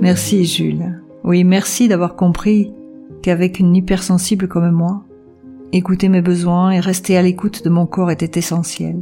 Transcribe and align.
Merci 0.00 0.44
Jules. 0.44 1.02
Oui, 1.24 1.42
merci 1.42 1.88
d'avoir 1.88 2.14
compris 2.14 2.72
qu'avec 3.20 3.58
une 3.58 3.74
hypersensible 3.74 4.46
comme 4.46 4.70
moi, 4.70 5.02
écouter 5.72 6.08
mes 6.08 6.22
besoins 6.22 6.70
et 6.70 6.80
rester 6.80 7.16
à 7.16 7.22
l'écoute 7.22 7.64
de 7.64 7.70
mon 7.70 7.84
corps 7.86 8.12
était 8.12 8.38
essentiel. 8.38 8.96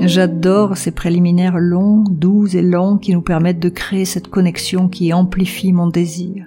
J'adore 0.00 0.76
ces 0.78 0.92
préliminaires 0.92 1.58
longs, 1.58 2.04
doux 2.10 2.46
et 2.56 2.62
lents 2.62 2.96
qui 2.96 3.12
nous 3.12 3.20
permettent 3.20 3.60
de 3.60 3.68
créer 3.68 4.06
cette 4.06 4.28
connexion 4.28 4.88
qui 4.88 5.12
amplifie 5.12 5.72
mon 5.72 5.88
désir. 5.88 6.46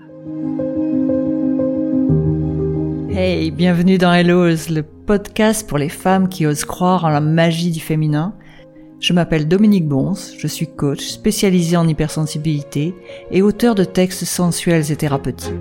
Hey, 3.11 3.51
bienvenue 3.51 3.97
dans 3.97 4.13
Hello's, 4.13 4.69
le 4.69 4.83
podcast 4.83 5.67
pour 5.67 5.77
les 5.77 5.89
femmes 5.89 6.29
qui 6.29 6.47
osent 6.47 6.65
croire 6.65 7.05
en 7.05 7.09
la 7.09 7.21
magie 7.21 7.71
du 7.71 7.79
féminin 7.79 8.33
je 8.99 9.13
m'appelle 9.13 9.47
Dominique 9.47 9.87
Bons, 9.87 10.33
je 10.37 10.47
suis 10.47 10.67
coach 10.67 11.05
spécialisé 11.05 11.77
en 11.77 11.87
hypersensibilité 11.87 12.95
et 13.31 13.41
auteur 13.41 13.75
de 13.75 13.83
textes 13.83 14.25
sensuels 14.25 14.91
et 14.91 14.95
thérapeutiques. 14.95 15.53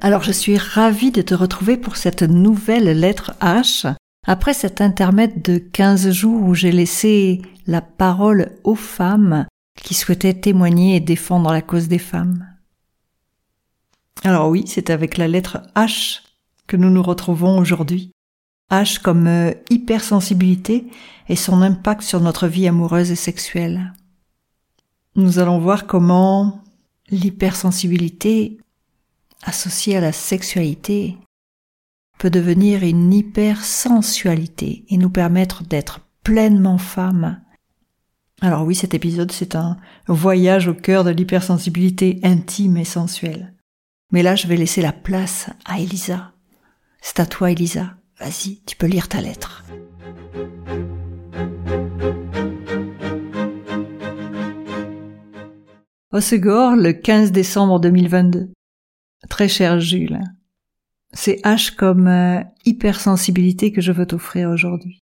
Alors 0.00 0.22
je 0.22 0.32
suis 0.32 0.56
ravie 0.56 1.10
de 1.10 1.22
te 1.22 1.34
retrouver 1.34 1.76
pour 1.76 1.96
cette 1.96 2.22
nouvelle 2.22 2.98
lettre 2.98 3.32
H, 3.40 3.92
après 4.26 4.54
cet 4.54 4.80
intermède 4.80 5.42
de 5.42 5.58
15 5.58 6.10
jours 6.10 6.42
où 6.42 6.54
j'ai 6.54 6.72
laissé 6.72 7.42
la 7.66 7.80
parole 7.80 8.52
aux 8.64 8.74
femmes 8.74 9.46
qui 9.74 9.94
souhaitaient 9.94 10.34
témoigner 10.34 10.96
et 10.96 11.00
défendre 11.00 11.52
la 11.52 11.62
cause 11.62 11.88
des 11.88 11.98
femmes. 11.98 12.46
Alors 14.24 14.48
oui, 14.48 14.64
c'est 14.66 14.90
avec 14.90 15.16
la 15.16 15.28
lettre 15.28 15.62
H 15.74 16.22
que 16.66 16.76
nous 16.76 16.90
nous 16.90 17.02
retrouvons 17.02 17.58
aujourd'hui. 17.58 18.12
H 18.70 19.00
comme 19.00 19.26
euh, 19.26 19.52
hypersensibilité 19.70 20.86
et 21.28 21.36
son 21.36 21.62
impact 21.62 22.02
sur 22.02 22.20
notre 22.20 22.48
vie 22.48 22.66
amoureuse 22.66 23.10
et 23.10 23.16
sexuelle. 23.16 23.92
Nous 25.14 25.38
allons 25.38 25.58
voir 25.58 25.86
comment 25.86 26.62
l'hypersensibilité 27.08 28.58
associée 29.44 29.96
à 29.96 30.00
la 30.00 30.12
sexualité 30.12 31.16
peut 32.18 32.30
devenir 32.30 32.82
une 32.82 33.12
hypersensualité 33.12 34.84
et 34.88 34.96
nous 34.96 35.10
permettre 35.10 35.62
d'être 35.62 36.00
pleinement 36.22 36.78
femme. 36.78 37.40
Alors 38.40 38.64
oui, 38.64 38.74
cet 38.74 38.94
épisode, 38.94 39.32
c'est 39.32 39.54
un 39.54 39.76
voyage 40.08 40.68
au 40.68 40.74
cœur 40.74 41.04
de 41.04 41.10
l'hypersensibilité 41.10 42.20
intime 42.22 42.76
et 42.76 42.84
sensuelle. 42.84 43.54
Mais 44.12 44.22
là, 44.22 44.34
je 44.34 44.46
vais 44.46 44.56
laisser 44.56 44.82
la 44.82 44.92
place 44.92 45.48
à 45.64 45.80
Elisa. 45.80 46.32
C'est 47.00 47.20
à 47.20 47.26
toi, 47.26 47.50
Elisa. 47.50 47.94
Vas-y, 48.18 48.62
tu 48.66 48.76
peux 48.76 48.86
lire 48.86 49.08
ta 49.08 49.20
lettre. 49.20 49.64
Segor, 56.20 56.76
le 56.76 56.92
15 56.92 57.30
décembre 57.30 57.78
2022. 57.78 58.50
Très 59.28 59.48
cher 59.48 59.80
Jules, 59.80 60.20
c'est 61.12 61.40
H 61.44 61.74
comme 61.74 62.06
euh, 62.06 62.42
hypersensibilité 62.64 63.72
que 63.72 63.80
je 63.80 63.92
veux 63.92 64.06
t'offrir 64.06 64.48
aujourd'hui. 64.50 65.00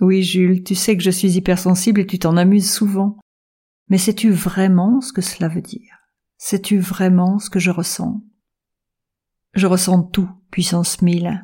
Oui, 0.00 0.22
Jules, 0.22 0.62
tu 0.62 0.74
sais 0.74 0.96
que 0.96 1.02
je 1.02 1.10
suis 1.10 1.36
hypersensible 1.36 2.00
et 2.00 2.06
tu 2.06 2.18
t'en 2.18 2.36
amuses 2.36 2.70
souvent. 2.70 3.18
Mais 3.88 3.98
sais-tu 3.98 4.30
vraiment 4.30 5.00
ce 5.00 5.12
que 5.12 5.22
cela 5.22 5.48
veut 5.48 5.62
dire? 5.62 5.98
Sais-tu 6.38 6.78
vraiment 6.78 7.38
ce 7.38 7.50
que 7.50 7.58
je 7.58 7.70
ressens? 7.70 8.22
Je 9.54 9.66
ressens 9.66 10.04
tout, 10.04 10.30
puissance 10.50 11.02
mille 11.02 11.40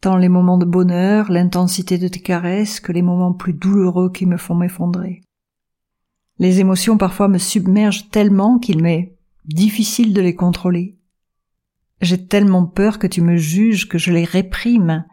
tant 0.00 0.16
les 0.16 0.28
moments 0.28 0.58
de 0.58 0.64
bonheur, 0.64 1.30
l'intensité 1.30 1.98
de 1.98 2.08
tes 2.08 2.20
caresses 2.20 2.80
que 2.80 2.92
les 2.92 3.02
moments 3.02 3.32
plus 3.32 3.54
douloureux 3.54 4.10
qui 4.10 4.26
me 4.26 4.36
font 4.36 4.54
m'effondrer. 4.54 5.22
Les 6.38 6.60
émotions 6.60 6.98
parfois 6.98 7.28
me 7.28 7.38
submergent 7.38 8.10
tellement 8.10 8.58
qu'il 8.58 8.82
m'est 8.82 9.16
difficile 9.46 10.12
de 10.12 10.20
les 10.20 10.34
contrôler. 10.34 10.98
J'ai 12.00 12.26
tellement 12.26 12.66
peur 12.66 12.98
que 12.98 13.06
tu 13.06 13.22
me 13.22 13.36
juges 13.36 13.88
que 13.88 13.96
je 13.96 14.12
les 14.12 14.24
réprime, 14.24 15.06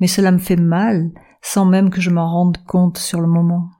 mais 0.00 0.06
cela 0.06 0.32
me 0.32 0.38
fait 0.38 0.56
mal 0.56 1.10
sans 1.42 1.66
même 1.66 1.90
que 1.90 2.00
je 2.00 2.10
m'en 2.10 2.30
rende 2.30 2.58
compte 2.66 2.98
sur 2.98 3.20
le 3.20 3.26
moment. 3.26 3.70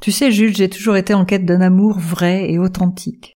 Tu 0.00 0.12
sais, 0.12 0.30
Jules, 0.30 0.56
j'ai 0.56 0.68
toujours 0.68 0.96
été 0.96 1.14
en 1.14 1.24
quête 1.24 1.44
d'un 1.44 1.60
amour 1.60 1.98
vrai 1.98 2.50
et 2.50 2.58
authentique. 2.58 3.34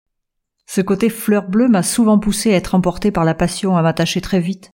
Ce 0.66 0.80
côté 0.80 1.08
fleur 1.08 1.48
bleue 1.48 1.68
m'a 1.68 1.82
souvent 1.82 2.18
poussé 2.18 2.52
à 2.52 2.56
être 2.56 2.74
emporté 2.74 3.10
par 3.10 3.24
la 3.24 3.34
passion, 3.34 3.76
à 3.76 3.82
m'attacher 3.82 4.20
très 4.20 4.40
vite, 4.40 4.70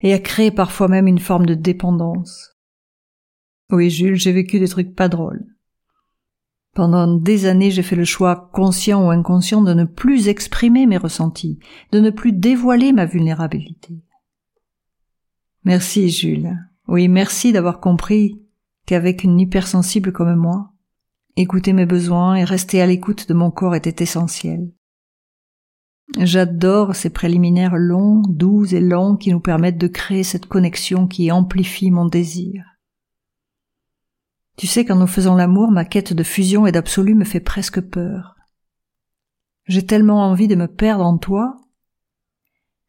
et 0.00 0.12
à 0.12 0.18
créer 0.18 0.50
parfois 0.50 0.88
même 0.88 1.06
une 1.06 1.18
forme 1.18 1.46
de 1.46 1.54
dépendance. 1.54 2.56
Oui, 3.70 3.90
Jules, 3.90 4.16
j'ai 4.16 4.32
vécu 4.32 4.58
des 4.58 4.68
trucs 4.68 4.94
pas 4.94 5.08
drôles. 5.08 5.44
Pendant 6.74 7.12
des 7.12 7.46
années, 7.46 7.70
j'ai 7.70 7.82
fait 7.82 7.96
le 7.96 8.04
choix, 8.04 8.50
conscient 8.52 9.04
ou 9.04 9.10
inconscient, 9.10 9.62
de 9.62 9.74
ne 9.74 9.84
plus 9.84 10.28
exprimer 10.28 10.86
mes 10.86 10.96
ressentis, 10.96 11.58
de 11.92 12.00
ne 12.00 12.10
plus 12.10 12.32
dévoiler 12.32 12.92
ma 12.92 13.04
vulnérabilité. 13.04 14.00
Merci, 15.64 16.08
Jules. 16.08 16.56
Oui, 16.86 17.08
merci 17.08 17.52
d'avoir 17.52 17.80
compris 17.80 18.40
qu'avec 18.86 19.24
une 19.24 19.40
hypersensible 19.40 20.12
comme 20.12 20.34
moi, 20.36 20.72
écouter 21.36 21.72
mes 21.72 21.84
besoins 21.84 22.36
et 22.36 22.44
rester 22.44 22.80
à 22.80 22.86
l'écoute 22.86 23.28
de 23.28 23.34
mon 23.34 23.50
corps 23.50 23.74
était 23.74 24.02
essentiel. 24.02 24.70
J'adore 26.16 26.96
ces 26.96 27.10
préliminaires 27.10 27.76
longs, 27.76 28.22
doux 28.28 28.64
et 28.74 28.80
lents 28.80 29.16
qui 29.16 29.30
nous 29.30 29.40
permettent 29.40 29.78
de 29.78 29.88
créer 29.88 30.24
cette 30.24 30.46
connexion 30.46 31.06
qui 31.06 31.30
amplifie 31.30 31.90
mon 31.90 32.06
désir. 32.06 32.64
Tu 34.56 34.66
sais 34.66 34.84
qu'en 34.84 34.96
nous 34.96 35.06
faisant 35.06 35.36
l'amour, 35.36 35.70
ma 35.70 35.84
quête 35.84 36.14
de 36.14 36.22
fusion 36.22 36.66
et 36.66 36.72
d'absolu 36.72 37.14
me 37.14 37.24
fait 37.24 37.40
presque 37.40 37.80
peur. 37.80 38.36
J'ai 39.66 39.84
tellement 39.84 40.22
envie 40.24 40.48
de 40.48 40.56
me 40.56 40.66
perdre 40.66 41.04
en 41.04 41.18
toi 41.18 41.60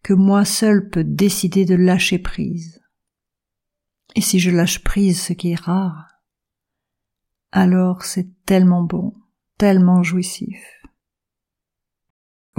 que 0.02 0.14
moi 0.14 0.46
seul 0.46 0.90
peux 0.90 1.04
décider 1.04 1.66
de 1.66 1.76
lâcher 1.76 2.20
prise. 2.20 2.82
Et 4.16 4.22
si 4.22 4.40
je 4.40 4.50
lâche 4.50 4.84
prise, 4.84 5.22
ce 5.22 5.34
qui 5.34 5.52
est 5.52 5.60
rare, 5.60 6.08
alors 7.52 8.04
c'est 8.04 8.30
tellement 8.46 8.84
bon, 8.84 9.14
tellement 9.58 10.04
jouissif. 10.04 10.79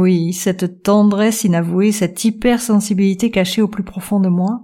Oui, 0.01 0.33
cette 0.33 0.83
tendresse 0.83 1.45
inavouée, 1.45 1.93
cette 1.93 2.25
hypersensibilité 2.25 3.31
cachée 3.31 3.61
au 3.61 3.69
plus 3.69 3.85
profond 3.85 4.19
de 4.19 4.31
moi. 4.31 4.63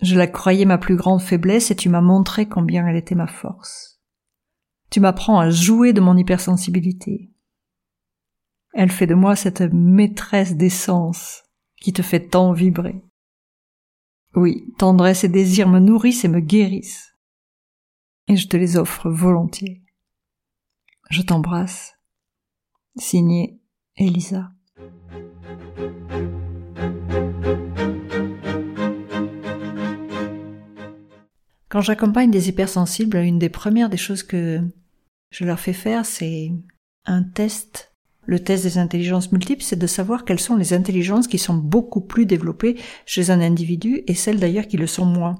Je 0.00 0.16
la 0.16 0.26
croyais 0.26 0.64
ma 0.64 0.78
plus 0.78 0.96
grande 0.96 1.20
faiblesse 1.20 1.70
et 1.70 1.76
tu 1.76 1.90
m'as 1.90 2.00
montré 2.00 2.48
combien 2.48 2.86
elle 2.86 2.96
était 2.96 3.14
ma 3.14 3.26
force. 3.26 4.00
Tu 4.88 4.98
m'apprends 4.98 5.40
à 5.40 5.50
jouer 5.50 5.92
de 5.92 6.00
mon 6.00 6.16
hypersensibilité. 6.16 7.34
Elle 8.72 8.90
fait 8.90 9.06
de 9.06 9.14
moi 9.14 9.36
cette 9.36 9.60
maîtresse 9.60 10.56
d'essence 10.56 11.42
qui 11.82 11.92
te 11.92 12.00
fait 12.00 12.26
tant 12.26 12.54
vibrer. 12.54 13.04
Oui, 14.34 14.72
tendresse 14.78 15.24
et 15.24 15.28
désir 15.28 15.68
me 15.68 15.80
nourrissent 15.80 16.24
et 16.24 16.28
me 16.28 16.40
guérissent. 16.40 17.14
Et 18.28 18.36
je 18.36 18.48
te 18.48 18.56
les 18.56 18.78
offre 18.78 19.10
volontiers. 19.10 19.82
Je 21.10 21.20
t'embrasse. 21.20 21.92
Signé 22.96 23.60
Elisa. 23.96 24.50
Quand 31.68 31.80
j'accompagne 31.80 32.30
des 32.30 32.48
hypersensibles, 32.48 33.16
une 33.16 33.38
des 33.38 33.48
premières 33.48 33.88
des 33.88 33.96
choses 33.96 34.22
que 34.22 34.60
je 35.30 35.44
leur 35.44 35.58
fais 35.58 35.72
faire, 35.72 36.06
c'est 36.06 36.52
un 37.04 37.22
test. 37.22 37.92
Le 38.26 38.38
test 38.38 38.62
des 38.62 38.78
intelligences 38.78 39.32
multiples, 39.32 39.62
c'est 39.62 39.78
de 39.78 39.86
savoir 39.86 40.24
quelles 40.24 40.40
sont 40.40 40.56
les 40.56 40.72
intelligences 40.72 41.26
qui 41.26 41.38
sont 41.38 41.56
beaucoup 41.56 42.00
plus 42.00 42.26
développées 42.26 42.76
chez 43.06 43.30
un 43.30 43.40
individu 43.40 44.02
et 44.06 44.14
celles 44.14 44.40
d'ailleurs 44.40 44.68
qui 44.68 44.76
le 44.76 44.86
sont 44.86 45.04
moins. 45.04 45.34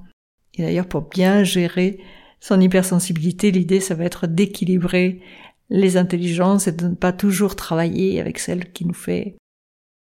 Et 0.55 0.63
d'ailleurs, 0.63 0.89
pour 0.89 1.03
bien 1.03 1.45
gérer 1.45 1.99
son 2.41 2.61
hypersensibilité, 2.61 3.51
l'idée, 3.51 3.81
ça 3.81 3.95
va 3.95 4.05
être 4.05 4.27
d'équilibrer 4.27 5.23
les 5.71 5.97
intelligences 5.97 6.67
et 6.67 6.73
de 6.73 6.89
ne 6.89 6.95
pas 6.95 7.13
toujours 7.13 7.57
travailler 7.57 8.21
avec 8.21 8.39
celle 8.39 8.73
qui 8.73 8.85
nous 8.85 8.95
fait 8.95 9.37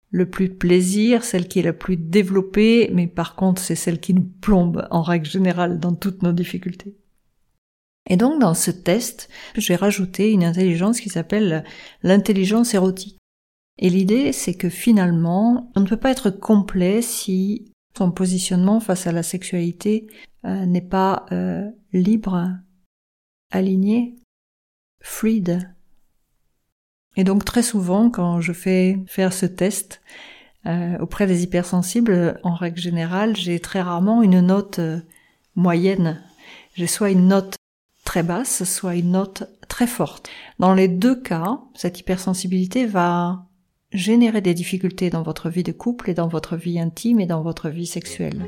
le 0.10 0.30
plus 0.30 0.50
plaisir, 0.50 1.24
celle 1.24 1.48
qui 1.48 1.60
est 1.60 1.64
la 1.64 1.74
plus 1.74 1.98
développée, 1.98 2.90
mais 2.94 3.08
par 3.08 3.36
contre 3.36 3.62
c'est 3.62 3.76
celle 3.76 4.00
qui 4.00 4.14
nous 4.14 4.30
plombe 4.42 4.88
en 4.92 5.02
règle 5.02 5.26
générale 5.26 5.80
dans 5.80 5.94
toutes 5.94 6.24
nos 6.24 6.32
difficultés. 6.32 6.96
Et 8.10 8.16
donc 8.16 8.40
dans 8.40 8.54
ce 8.54 8.72
test, 8.72 9.30
j'ai 9.56 9.76
rajouté 9.76 10.32
une 10.32 10.46
intelligence 10.46 11.02
qui 11.02 11.10
s'appelle 11.10 11.66
l'intelligence 12.04 12.74
érotique. 12.74 13.18
Et 13.80 13.90
l'idée 13.90 14.32
c'est 14.32 14.56
que 14.56 14.70
finalement, 14.70 15.72
on 15.76 15.82
ne 15.82 15.88
peut 15.88 15.98
pas 15.98 16.12
être 16.12 16.30
complet 16.30 17.02
si 17.02 17.74
son 17.98 18.12
positionnement 18.12 18.80
face 18.80 19.08
à 19.08 19.12
la 19.12 19.24
sexualité 19.24 20.08
euh, 20.46 20.66
n'est 20.66 20.82
pas 20.82 21.26
euh, 21.32 21.70
libre, 21.92 22.50
aligné, 23.52 24.16
fluide. 25.08 25.74
Et 27.16 27.24
donc 27.24 27.46
très 27.46 27.64
souvent, 27.64 28.10
quand 28.10 28.42
je 28.42 28.54
fais 28.54 29.00
faire 29.08 29.34
ce 29.34 29.46
test 29.46 30.02
euh, 30.66 30.98
auprès 31.00 31.26
des 31.26 31.44
hypersensibles, 31.44 32.40
en 32.44 32.54
règle 32.54 32.80
générale, 32.80 33.36
j'ai 33.36 33.60
très 33.60 33.82
rarement 33.82 34.22
une 34.22 34.42
note 34.42 34.80
euh, 34.80 35.00
moyenne. 35.56 36.22
J'ai 36.76 36.88
soit 36.88 37.10
une 37.10 37.28
note 37.28 37.56
très 38.04 38.22
basse, 38.22 38.64
soit 38.64 38.96
une 38.96 39.12
note 39.12 39.44
très 39.68 39.88
forte. 39.88 40.30
Dans 40.60 40.74
les 40.74 40.88
deux 40.88 41.20
cas, 41.20 41.62
cette 41.74 42.00
hypersensibilité 42.00 42.86
va 42.86 43.46
générer 43.94 44.42
des 44.42 44.54
difficultés 44.54 45.10
dans 45.10 45.24
votre 45.24 45.50
vie 45.50 45.64
de 45.64 45.72
couple 45.72 46.10
et 46.10 46.14
dans 46.14 46.28
votre 46.28 46.58
vie 46.58 46.80
intime 46.80 47.20
et 47.20 47.26
dans 47.26 47.42
votre 47.42 47.70
vie 47.70 47.88
sexuelle. 47.88 48.46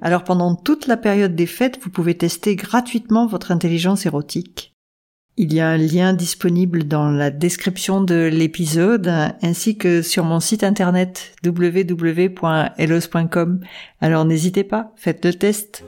Alors 0.00 0.24
pendant 0.24 0.54
toute 0.54 0.86
la 0.86 0.96
période 0.96 1.34
des 1.34 1.46
fêtes, 1.46 1.78
vous 1.82 1.90
pouvez 1.90 2.16
tester 2.16 2.54
gratuitement 2.56 3.26
votre 3.26 3.50
intelligence 3.50 4.06
érotique. 4.06 4.74
Il 5.36 5.52
y 5.54 5.60
a 5.60 5.68
un 5.68 5.76
lien 5.76 6.14
disponible 6.14 6.82
dans 6.84 7.10
la 7.12 7.30
description 7.30 8.00
de 8.00 8.28
l'épisode 8.32 9.08
ainsi 9.40 9.78
que 9.78 10.02
sur 10.02 10.24
mon 10.24 10.40
site 10.40 10.64
internet 10.64 11.36
www.elos.com. 11.44 12.40
Alors 14.00 14.24
n'hésitez 14.24 14.64
pas, 14.64 14.92
faites 14.96 15.24
le 15.24 15.34
test. 15.34 15.84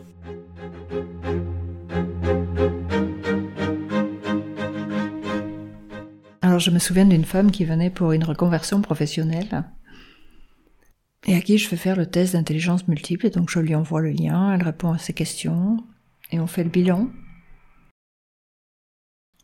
Alors 6.43 6.61
je 6.61 6.71
me 6.71 6.79
souviens 6.79 7.07
d'une 7.07 7.25
femme 7.25 7.51
qui 7.51 7.65
venait 7.65 7.91
pour 7.91 8.13
une 8.13 8.23
reconversion 8.23 8.81
professionnelle 8.83 9.65
et 11.27 11.35
à 11.35 11.41
qui 11.41 11.59
je 11.59 11.69
fais 11.69 11.77
faire 11.77 11.97
le 11.97 12.07
test 12.07 12.33
d'intelligence 12.33 12.89
multiple. 12.89 13.27
Et 13.27 13.31
donc 13.31 13.51
je 13.51 13.59
lui 13.61 13.75
envoie 13.75 14.01
le 14.01 14.11
lien, 14.11 14.55
elle 14.55 14.63
répond 14.63 14.93
à 14.93 14.99
ses 14.99 15.13
questions 15.13 15.79
et 16.31 16.41
on 16.41 16.47
fait 16.47 16.65
le 16.65 16.71
bilan. 16.71 17.11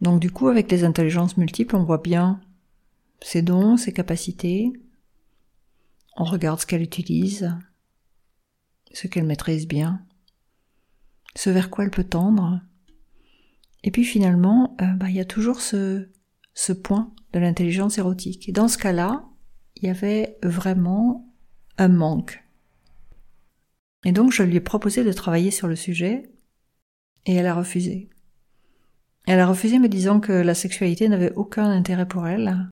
Donc 0.00 0.20
du 0.20 0.30
coup, 0.30 0.48
avec 0.48 0.70
les 0.70 0.84
intelligences 0.84 1.36
multiples, 1.36 1.76
on 1.76 1.84
voit 1.84 1.98
bien 1.98 2.40
ses 3.22 3.42
dons, 3.42 3.76
ses 3.76 3.92
capacités. 3.92 4.72
On 6.16 6.24
regarde 6.24 6.60
ce 6.60 6.66
qu'elle 6.66 6.82
utilise, 6.82 7.54
ce 8.92 9.06
qu'elle 9.06 9.24
maîtrise 9.24 9.66
bien, 9.66 10.02
ce 11.34 11.50
vers 11.50 11.70
quoi 11.70 11.84
elle 11.84 11.90
peut 11.90 12.04
tendre. 12.04 12.60
Et 13.84 13.90
puis 13.90 14.04
finalement, 14.04 14.76
euh, 14.80 14.86
bah, 14.94 15.08
il 15.08 15.16
y 15.16 15.20
a 15.20 15.24
toujours 15.24 15.60
ce, 15.60 16.08
ce 16.54 16.72
point 16.72 17.12
de 17.32 17.38
l'intelligence 17.38 17.98
érotique. 17.98 18.48
Et 18.48 18.52
dans 18.52 18.68
ce 18.68 18.78
cas-là, 18.78 19.24
il 19.76 19.84
y 19.84 19.90
avait 19.90 20.38
vraiment 20.42 21.25
un 21.78 21.88
manque. 21.88 22.42
Et 24.04 24.12
donc 24.12 24.32
je 24.32 24.42
lui 24.42 24.56
ai 24.56 24.60
proposé 24.60 25.04
de 25.04 25.12
travailler 25.12 25.50
sur 25.50 25.68
le 25.68 25.76
sujet 25.76 26.30
et 27.26 27.34
elle 27.34 27.46
a 27.46 27.54
refusé. 27.54 28.08
Elle 29.26 29.40
a 29.40 29.46
refusé 29.46 29.78
me 29.78 29.88
disant 29.88 30.20
que 30.20 30.32
la 30.32 30.54
sexualité 30.54 31.08
n'avait 31.08 31.32
aucun 31.34 31.68
intérêt 31.68 32.06
pour 32.06 32.28
elle 32.28 32.70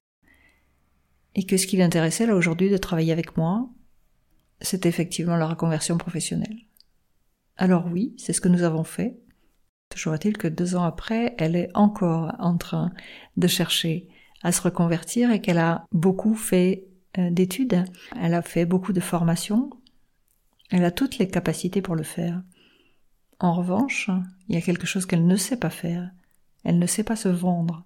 et 1.34 1.44
que 1.44 1.56
ce 1.56 1.66
qui 1.66 1.76
l'intéressait 1.76 2.26
là 2.26 2.36
aujourd'hui 2.36 2.70
de 2.70 2.76
travailler 2.76 3.12
avec 3.12 3.36
moi, 3.36 3.68
c'était 4.60 4.88
effectivement 4.88 5.36
la 5.36 5.48
reconversion 5.48 5.98
professionnelle. 5.98 6.56
Alors 7.56 7.86
oui, 7.90 8.14
c'est 8.16 8.32
ce 8.32 8.40
que 8.40 8.48
nous 8.48 8.62
avons 8.62 8.84
fait. 8.84 9.18
Toujours 9.90 10.14
est-il 10.14 10.36
que 10.36 10.48
deux 10.48 10.76
ans 10.76 10.84
après, 10.84 11.34
elle 11.38 11.56
est 11.56 11.70
encore 11.74 12.32
en 12.38 12.56
train 12.56 12.92
de 13.36 13.46
chercher 13.46 14.08
à 14.42 14.52
se 14.52 14.62
reconvertir 14.62 15.30
et 15.30 15.40
qu'elle 15.40 15.58
a 15.58 15.86
beaucoup 15.92 16.34
fait 16.34 16.86
d'études, 17.18 17.84
elle 18.20 18.34
a 18.34 18.42
fait 18.42 18.66
beaucoup 18.66 18.92
de 18.92 19.00
formations, 19.00 19.70
elle 20.70 20.84
a 20.84 20.90
toutes 20.90 21.18
les 21.18 21.28
capacités 21.28 21.82
pour 21.82 21.94
le 21.94 22.02
faire. 22.02 22.42
En 23.40 23.52
revanche, 23.52 24.10
il 24.48 24.54
y 24.54 24.58
a 24.58 24.62
quelque 24.62 24.86
chose 24.86 25.06
qu'elle 25.06 25.26
ne 25.26 25.36
sait 25.36 25.58
pas 25.58 25.70
faire. 25.70 26.10
Elle 26.64 26.78
ne 26.78 26.86
sait 26.86 27.04
pas 27.04 27.16
se 27.16 27.28
vendre. 27.28 27.84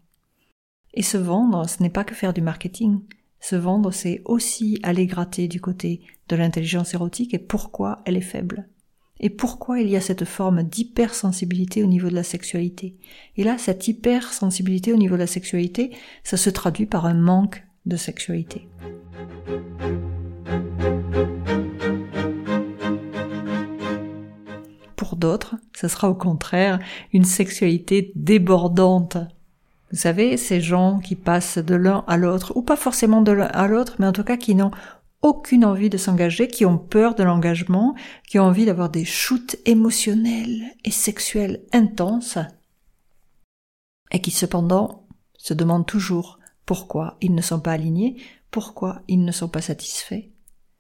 Et 0.95 1.03
se 1.03 1.19
vendre, 1.19 1.69
ce 1.69 1.83
n'est 1.83 1.91
pas 1.91 2.05
que 2.05 2.15
faire 2.15 2.33
du 2.33 2.41
marketing. 2.41 3.01
Se 3.41 3.57
vendre, 3.57 3.91
c'est 3.91 4.23
aussi 4.25 4.79
aller 4.83 5.07
gratter 5.07 5.49
du 5.49 5.61
côté 5.61 6.01
de 6.29 6.37
l'intelligence 6.37 6.95
érotique 6.95 7.35
et 7.35 7.39
pourquoi 7.39 8.03
elle 8.05 8.17
est 8.17 8.21
faible. 8.21 8.69
Et 9.21 9.31
pourquoi 9.31 9.81
il 9.81 9.89
y 9.89 9.97
a 9.97 10.01
cette 10.01 10.25
forme 10.25 10.63
d'hypersensibilité 10.63 11.83
au 11.83 11.87
niveau 11.87 12.09
de 12.09 12.15
la 12.15 12.23
sexualité. 12.23 12.97
Et 13.37 13.43
là, 13.43 13.59
cette 13.59 13.89
hypersensibilité 13.89 14.93
au 14.93 14.97
niveau 14.97 15.17
de 15.17 15.21
la 15.21 15.27
sexualité, 15.27 15.91
ça 16.23 16.37
se 16.37 16.51
traduit 16.51 16.87
par 16.87 17.05
un 17.05 17.15
manque 17.15 17.65
de 17.88 17.96
sexualité. 17.96 18.69
Pour 24.96 25.17
d'autres, 25.17 25.56
ce 25.75 25.88
sera 25.88 26.11
au 26.11 26.14
contraire 26.14 26.79
une 27.12 27.25
sexualité 27.25 28.12
débordante. 28.14 29.17
Vous 29.90 29.99
savez, 29.99 30.37
ces 30.37 30.61
gens 30.61 30.99
qui 30.99 31.17
passent 31.17 31.58
de 31.58 31.75
l'un 31.75 32.05
à 32.06 32.19
l'autre, 32.19 32.52
ou 32.56 32.62
pas 32.62 32.76
forcément 32.76 33.23
de 33.23 33.32
l'un 33.32 33.46
à 33.46 33.67
l'autre, 33.69 33.96
mais 33.99 34.06
en 34.06 34.12
tout 34.12 34.25
cas 34.25 34.37
qui 34.37 34.55
n'ont 34.55 34.70
aucune 35.23 35.64
envie 35.64 35.91
de 35.91 35.96
s'engager, 35.96 36.46
qui 36.46 36.67
ont 36.67 36.79
peur 36.79 37.14
de 37.14 37.23
l'engagement, 37.23 37.94
qui 38.29 38.38
ont 38.38 38.44
envie 38.44 38.67
d'avoir 38.67 38.91
des 38.91 39.05
shoots 39.05 39.56
émotionnels 39.64 40.62
et 40.84 40.91
sexuels 40.91 41.62
intenses, 41.73 42.38
et 44.12 44.20
qui 44.20 44.31
cependant 44.31 45.06
se 45.38 45.55
demandent 45.55 45.87
toujours 45.87 46.38
pourquoi 46.69 47.17
ils 47.23 47.35
ne 47.35 47.41
sont 47.41 47.61
pas 47.61 47.73
alignés, 47.73 48.17
pourquoi 48.50 49.00
ils 49.09 49.25
ne 49.25 49.32
sont 49.32 49.49
pas 49.49 49.62
satisfaits. 49.62 50.25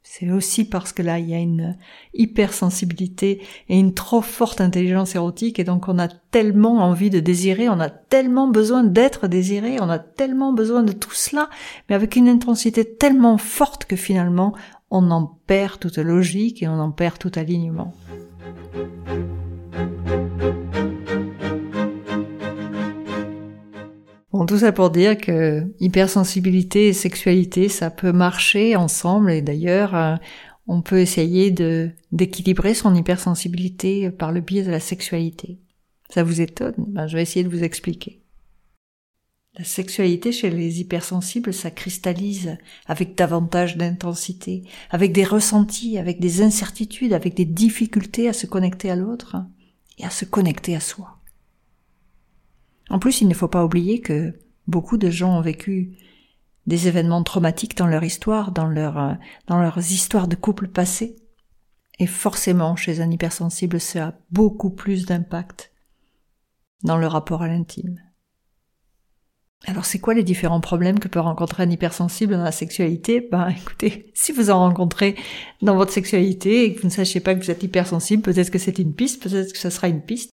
C'est 0.02 0.30
aussi 0.30 0.66
parce 0.66 0.92
que 0.92 1.00
là, 1.00 1.18
il 1.18 1.30
y 1.30 1.34
a 1.34 1.38
une 1.38 1.78
hypersensibilité 2.12 3.40
et 3.70 3.78
une 3.78 3.94
trop 3.94 4.20
forte 4.20 4.60
intelligence 4.60 5.14
érotique 5.14 5.58
et 5.58 5.64
donc 5.64 5.88
on 5.88 5.98
a 5.98 6.08
tellement 6.08 6.80
envie 6.80 7.08
de 7.08 7.20
désirer, 7.20 7.70
on 7.70 7.80
a 7.80 7.88
tellement 7.88 8.48
besoin 8.48 8.84
d'être 8.84 9.28
désiré, 9.28 9.80
on 9.80 9.88
a 9.88 9.98
tellement 9.98 10.52
besoin 10.52 10.82
de 10.82 10.92
tout 10.92 11.14
cela, 11.14 11.48
mais 11.88 11.94
avec 11.94 12.16
une 12.16 12.28
intensité 12.28 12.84
tellement 12.84 13.38
forte 13.38 13.86
que 13.86 13.96
finalement, 13.96 14.54
on 14.90 15.10
en 15.10 15.38
perd 15.46 15.78
toute 15.80 15.96
logique 15.96 16.62
et 16.62 16.68
on 16.68 16.80
en 16.80 16.90
perd 16.90 17.18
tout 17.18 17.32
alignement. 17.34 17.94
Bon, 24.38 24.46
tout 24.46 24.58
ça 24.58 24.70
pour 24.70 24.90
dire 24.90 25.18
que 25.18 25.66
hypersensibilité 25.80 26.86
et 26.86 26.92
sexualité, 26.92 27.68
ça 27.68 27.90
peut 27.90 28.12
marcher 28.12 28.76
ensemble 28.76 29.32
et 29.32 29.42
d'ailleurs, 29.42 29.96
euh, 29.96 30.14
on 30.68 30.80
peut 30.80 31.00
essayer 31.00 31.50
d'équilibrer 32.12 32.74
son 32.74 32.94
hypersensibilité 32.94 34.12
par 34.12 34.30
le 34.30 34.40
biais 34.40 34.62
de 34.62 34.70
la 34.70 34.78
sexualité. 34.78 35.58
Ça 36.08 36.22
vous 36.22 36.40
étonne? 36.40 36.76
Ben, 36.76 37.08
Je 37.08 37.16
vais 37.16 37.22
essayer 37.22 37.44
de 37.44 37.48
vous 37.48 37.64
expliquer. 37.64 38.22
La 39.58 39.64
sexualité 39.64 40.30
chez 40.30 40.50
les 40.50 40.80
hypersensibles, 40.80 41.52
ça 41.52 41.72
cristallise 41.72 42.58
avec 42.86 43.16
davantage 43.16 43.76
d'intensité, 43.76 44.62
avec 44.90 45.10
des 45.10 45.24
ressentis, 45.24 45.98
avec 45.98 46.20
des 46.20 46.42
incertitudes, 46.42 47.12
avec 47.12 47.34
des 47.34 47.44
difficultés 47.44 48.28
à 48.28 48.32
se 48.32 48.46
connecter 48.46 48.88
à 48.88 48.94
l'autre 48.94 49.34
et 49.98 50.04
à 50.04 50.10
se 50.10 50.24
connecter 50.24 50.76
à 50.76 50.80
soi. 50.80 51.17
En 52.90 52.98
plus, 52.98 53.20
il 53.20 53.28
ne 53.28 53.34
faut 53.34 53.48
pas 53.48 53.64
oublier 53.64 54.00
que 54.00 54.34
beaucoup 54.66 54.96
de 54.96 55.10
gens 55.10 55.36
ont 55.36 55.42
vécu 55.42 55.96
des 56.66 56.88
événements 56.88 57.22
traumatiques 57.22 57.76
dans 57.76 57.86
leur 57.86 58.04
histoire, 58.04 58.52
dans, 58.52 58.66
leur, 58.66 58.98
euh, 58.98 59.14
dans 59.46 59.60
leurs 59.60 59.78
histoires 59.78 60.28
de 60.28 60.36
couple 60.36 60.68
passés. 60.68 61.16
Et 61.98 62.06
forcément, 62.06 62.76
chez 62.76 63.00
un 63.00 63.10
hypersensible, 63.10 63.80
ça 63.80 64.08
a 64.08 64.14
beaucoup 64.30 64.70
plus 64.70 65.06
d'impact 65.06 65.72
dans 66.84 66.96
le 66.96 67.06
rapport 67.06 67.42
à 67.42 67.48
l'intime. 67.48 67.98
Alors 69.66 69.84
c'est 69.84 69.98
quoi 69.98 70.14
les 70.14 70.22
différents 70.22 70.60
problèmes 70.60 71.00
que 71.00 71.08
peut 71.08 71.18
rencontrer 71.18 71.64
un 71.64 71.70
hypersensible 71.70 72.34
dans 72.34 72.44
la 72.44 72.52
sexualité? 72.52 73.26
Ben 73.32 73.48
écoutez, 73.58 74.12
si 74.14 74.30
vous 74.30 74.50
en 74.50 74.60
rencontrez 74.60 75.16
dans 75.62 75.74
votre 75.74 75.92
sexualité 75.92 76.64
et 76.64 76.74
que 76.74 76.80
vous 76.80 76.86
ne 76.88 76.92
sachez 76.92 77.20
pas 77.20 77.34
que 77.34 77.42
vous 77.42 77.50
êtes 77.50 77.62
hypersensible, 77.62 78.22
peut-être 78.22 78.50
que 78.50 78.58
c'est 78.58 78.78
une 78.78 78.94
piste, 78.94 79.22
peut-être 79.22 79.52
que 79.52 79.58
ce 79.58 79.70
sera 79.70 79.88
une 79.88 80.02
piste. 80.02 80.30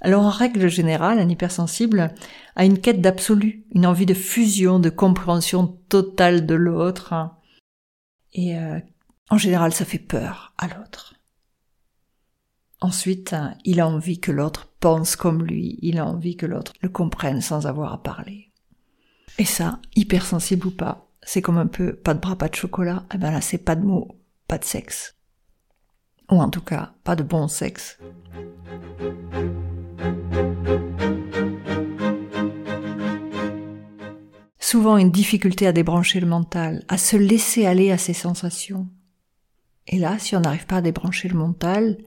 Alors 0.00 0.24
en 0.24 0.30
règle 0.30 0.68
générale, 0.68 1.18
un 1.18 1.28
hypersensible 1.28 2.14
a 2.54 2.64
une 2.64 2.78
quête 2.78 3.00
d'absolu, 3.00 3.64
une 3.74 3.86
envie 3.86 4.06
de 4.06 4.14
fusion, 4.14 4.78
de 4.78 4.90
compréhension 4.90 5.66
totale 5.88 6.46
de 6.46 6.54
l'autre. 6.54 7.14
Et 8.32 8.58
euh, 8.58 8.78
en 9.30 9.38
général, 9.38 9.72
ça 9.72 9.84
fait 9.84 9.98
peur 9.98 10.52
à 10.58 10.68
l'autre. 10.68 11.14
Ensuite, 12.80 13.34
il 13.64 13.80
a 13.80 13.88
envie 13.88 14.20
que 14.20 14.32
l'autre 14.32 14.68
pense 14.80 15.16
comme 15.16 15.42
lui, 15.42 15.78
il 15.80 15.98
a 15.98 16.06
envie 16.06 16.36
que 16.36 16.46
l'autre 16.46 16.72
le 16.82 16.90
comprenne 16.90 17.40
sans 17.40 17.66
avoir 17.66 17.92
à 17.92 18.02
parler. 18.02 18.52
Et 19.38 19.44
ça, 19.44 19.80
hypersensible 19.96 20.66
ou 20.66 20.70
pas, 20.70 21.08
c'est 21.22 21.42
comme 21.42 21.58
un 21.58 21.66
peu 21.66 21.96
pas 21.96 22.14
de 22.14 22.20
bras, 22.20 22.36
pas 22.36 22.48
de 22.48 22.54
chocolat, 22.54 23.04
et 23.10 23.16
eh 23.16 23.18
ben 23.18 23.30
là 23.30 23.40
c'est 23.40 23.58
pas 23.58 23.76
de 23.76 23.84
mots, 23.84 24.16
pas 24.46 24.58
de 24.58 24.64
sexe. 24.64 25.16
Ou 26.30 26.40
en 26.40 26.50
tout 26.50 26.60
cas, 26.60 26.92
pas 27.02 27.16
de 27.16 27.22
bon 27.22 27.48
sexe. 27.48 27.98
Souvent 34.76 34.98
une 34.98 35.10
difficulté 35.10 35.66
à 35.66 35.72
débrancher 35.72 36.20
le 36.20 36.26
mental, 36.26 36.84
à 36.88 36.98
se 36.98 37.16
laisser 37.16 37.66
aller 37.66 37.90
à 37.90 37.98
ses 37.98 38.12
sensations. 38.12 38.88
Et 39.86 39.98
là, 39.98 40.18
si 40.18 40.36
on 40.36 40.40
n'arrive 40.40 40.66
pas 40.66 40.76
à 40.76 40.80
débrancher 40.82 41.28
le 41.28 41.38
mental, 41.38 41.98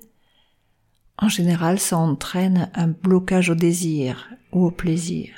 en 1.18 1.29
général, 1.29 1.79
ça 1.79 1.98
entraîne 1.98 2.70
un 2.75 2.88
blocage 2.88 3.50
au 3.50 3.56
désir 3.56 4.29
ou 4.51 4.65
au 4.65 4.72
plaisir. 4.72 5.32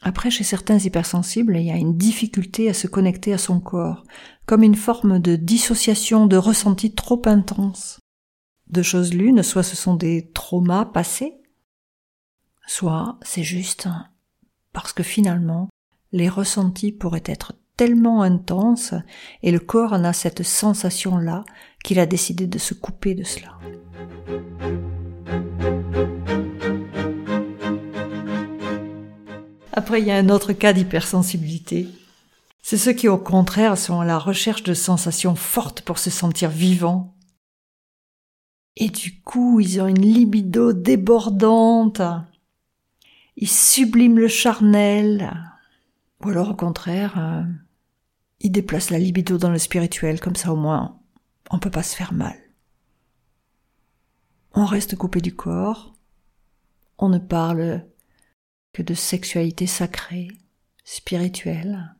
Après, 0.00 0.30
chez 0.30 0.42
certains 0.42 0.78
hypersensibles, 0.78 1.56
il 1.58 1.66
y 1.66 1.70
a 1.70 1.76
une 1.76 1.96
difficulté 1.98 2.68
à 2.68 2.74
se 2.74 2.86
connecter 2.86 3.32
à 3.32 3.38
son 3.38 3.60
corps, 3.60 4.04
comme 4.46 4.62
une 4.62 4.74
forme 4.74 5.18
de 5.18 5.36
dissociation, 5.36 6.26
de 6.26 6.36
ressenti 6.36 6.94
trop 6.94 7.22
intense. 7.26 8.01
Deux 8.72 8.82
choses 8.82 9.12
l'une, 9.12 9.42
soit 9.42 9.62
ce 9.62 9.76
sont 9.76 9.94
des 9.94 10.30
traumas 10.32 10.86
passés, 10.86 11.34
soit 12.66 13.18
c'est 13.20 13.42
juste 13.42 13.86
parce 14.72 14.94
que 14.94 15.02
finalement, 15.02 15.68
les 16.12 16.30
ressentis 16.30 16.90
pourraient 16.90 17.22
être 17.26 17.52
tellement 17.76 18.22
intenses 18.22 18.94
et 19.42 19.50
le 19.50 19.58
corps 19.58 19.92
en 19.92 20.04
a 20.04 20.14
cette 20.14 20.42
sensation-là 20.42 21.44
qu'il 21.84 21.98
a 21.98 22.06
décidé 22.06 22.46
de 22.46 22.58
se 22.58 22.72
couper 22.72 23.14
de 23.14 23.24
cela. 23.24 23.58
Après, 29.74 30.00
il 30.00 30.06
y 30.06 30.10
a 30.10 30.16
un 30.16 30.30
autre 30.30 30.54
cas 30.54 30.72
d'hypersensibilité. 30.72 31.88
C'est 32.62 32.78
ceux 32.78 32.92
qui, 32.92 33.08
au 33.08 33.18
contraire, 33.18 33.76
sont 33.76 34.00
à 34.00 34.06
la 34.06 34.18
recherche 34.18 34.62
de 34.62 34.72
sensations 34.72 35.34
fortes 35.34 35.82
pour 35.82 35.98
se 35.98 36.08
sentir 36.08 36.48
vivants. 36.48 37.14
Et 38.76 38.88
du 38.88 39.20
coup, 39.20 39.60
ils 39.60 39.80
ont 39.80 39.86
une 39.86 40.00
libido 40.00 40.72
débordante. 40.72 42.00
Ils 43.36 43.48
subliment 43.48 44.18
le 44.18 44.28
charnel. 44.28 45.32
Ou 46.24 46.30
alors, 46.30 46.50
au 46.50 46.54
contraire, 46.54 47.18
euh, 47.18 47.42
ils 48.40 48.52
déplacent 48.52 48.90
la 48.90 48.98
libido 48.98 49.38
dans 49.38 49.50
le 49.50 49.58
spirituel, 49.58 50.20
comme 50.20 50.36
ça 50.36 50.52
au 50.52 50.56
moins, 50.56 50.98
on 51.50 51.58
peut 51.58 51.70
pas 51.70 51.82
se 51.82 51.96
faire 51.96 52.12
mal. 52.12 52.36
On 54.54 54.66
reste 54.66 54.96
coupé 54.96 55.20
du 55.20 55.34
corps. 55.34 55.94
On 56.98 57.08
ne 57.08 57.18
parle 57.18 57.86
que 58.72 58.82
de 58.82 58.94
sexualité 58.94 59.66
sacrée, 59.66 60.28
spirituelle, 60.84 61.94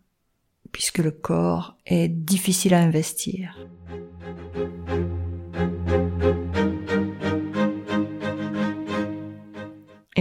puisque 0.71 0.99
le 0.99 1.11
corps 1.11 1.77
est 1.87 2.09
difficile 2.09 2.75
à 2.75 2.83
investir. 2.83 3.59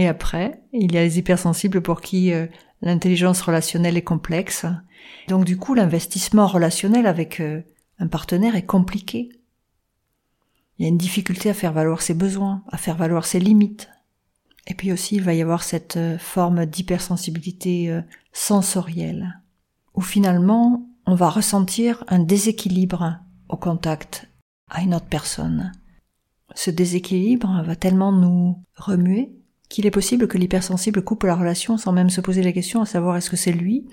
Et 0.02 0.08
après, 0.08 0.60
il 0.72 0.92
y 0.92 0.98
a 0.98 1.04
les 1.04 1.20
hypersensibles 1.20 1.80
pour 1.80 2.00
qui 2.00 2.32
euh, 2.32 2.48
l'intelligence 2.80 3.40
relationnelle 3.40 3.96
est 3.96 4.02
complexe. 4.02 4.66
Donc 5.28 5.44
du 5.44 5.56
coup, 5.56 5.74
l'investissement 5.74 6.48
relationnel 6.48 7.06
avec 7.06 7.38
euh, 7.38 7.62
un 8.00 8.08
partenaire 8.08 8.56
est 8.56 8.66
compliqué. 8.66 9.28
Il 10.76 10.82
y 10.82 10.86
a 10.86 10.88
une 10.88 10.98
difficulté 10.98 11.50
à 11.50 11.54
faire 11.54 11.72
valoir 11.72 12.02
ses 12.02 12.14
besoins, 12.14 12.64
à 12.72 12.78
faire 12.78 12.96
valoir 12.96 13.24
ses 13.24 13.38
limites, 13.38 13.90
et 14.66 14.74
puis 14.74 14.90
aussi, 14.90 15.14
il 15.14 15.22
va 15.22 15.34
y 15.34 15.40
avoir 15.40 15.62
cette 15.62 15.96
euh, 15.96 16.18
forme 16.18 16.66
d'hypersensibilité 16.66 17.96
sensorielle, 18.32 19.40
où 19.94 20.00
finalement, 20.00 20.84
on 21.06 21.14
va 21.14 21.30
ressentir 21.30 22.02
un 22.08 22.18
déséquilibre 22.18 23.20
au 23.48 23.56
contact 23.56 24.28
à 24.68 24.82
une 24.82 24.96
autre 24.96 25.06
personne. 25.06 25.70
Ce 26.56 26.72
déséquilibre 26.72 27.62
va 27.64 27.76
tellement 27.76 28.10
nous 28.10 28.64
remuer 28.74 29.30
qu'il 29.72 29.86
est 29.86 29.90
possible 29.90 30.28
que 30.28 30.36
l'hypersensible 30.36 31.02
coupe 31.02 31.24
la 31.24 31.34
relation 31.34 31.78
sans 31.78 31.92
même 31.92 32.10
se 32.10 32.20
poser 32.20 32.42
la 32.42 32.52
question 32.52 32.82
à 32.82 32.86
savoir 32.86 33.16
est-ce 33.16 33.30
que 33.30 33.36
c'est 33.36 33.52
lui, 33.52 33.86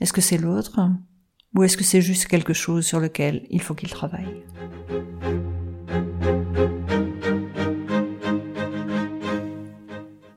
est-ce 0.00 0.14
que 0.14 0.22
c'est 0.22 0.38
l'autre, 0.38 0.80
ou 1.54 1.62
est-ce 1.62 1.76
que 1.76 1.84
c'est 1.84 2.00
juste 2.00 2.26
quelque 2.26 2.54
chose 2.54 2.86
sur 2.86 3.00
lequel 3.00 3.46
il 3.50 3.60
faut 3.60 3.74
qu'il 3.74 3.90
travaille? 3.90 4.42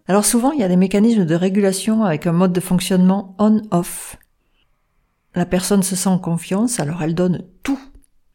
Alors 0.08 0.26
souvent, 0.26 0.52
il 0.52 0.60
y 0.60 0.64
a 0.64 0.68
des 0.68 0.76
mécanismes 0.76 1.26
de 1.26 1.36
régulation 1.36 2.04
avec 2.04 2.28
un 2.28 2.34
mode 2.34 2.52
de 2.52 2.60
fonctionnement 2.60 3.36
on-off. 3.40 4.18
La 5.34 5.46
personne 5.46 5.84
se 5.84 5.96
sent 5.96 6.10
en 6.10 6.20
confiance, 6.20 6.80
alors 6.80 7.04
elle 7.04 7.16
donne 7.16 7.46
tout, 7.64 7.80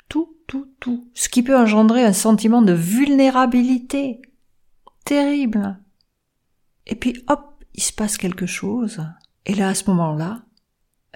tout, 0.08 0.34
tout, 0.46 0.68
tout, 0.80 1.08
ce 1.12 1.28
qui 1.28 1.42
peut 1.42 1.58
engendrer 1.58 2.04
un 2.04 2.12
sentiment 2.14 2.62
de 2.62 2.72
vulnérabilité. 2.72 4.22
Terrible. 5.04 5.83
Et 6.86 6.94
puis 6.94 7.24
hop, 7.28 7.64
il 7.74 7.82
se 7.82 7.92
passe 7.92 8.18
quelque 8.18 8.46
chose, 8.46 9.00
et 9.46 9.54
là, 9.54 9.68
à 9.68 9.74
ce 9.74 9.90
moment-là, 9.90 10.42